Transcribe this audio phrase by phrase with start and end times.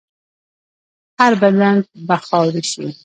[1.19, 1.75] هر بدن
[2.07, 2.85] به خاوره شي.